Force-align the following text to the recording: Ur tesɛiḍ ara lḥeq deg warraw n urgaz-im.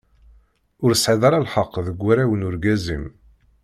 Ur 0.83 0.91
tesɛiḍ 0.93 1.21
ara 1.27 1.43
lḥeq 1.45 1.73
deg 1.87 1.97
warraw 2.03 2.31
n 2.35 2.45
urgaz-im. 2.47 3.05